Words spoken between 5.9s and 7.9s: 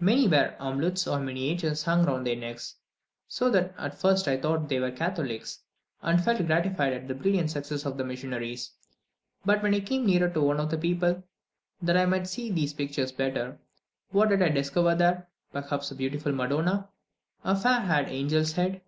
and felt gratified at the brilliant successes